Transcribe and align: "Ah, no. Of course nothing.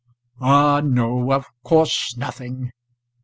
"Ah, 0.41 0.81
no. 0.83 1.31
Of 1.31 1.45
course 1.61 2.17
nothing. 2.17 2.71